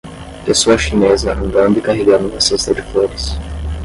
[0.47, 3.37] Pessoa chinesa andando e carregando uma cesta de flores.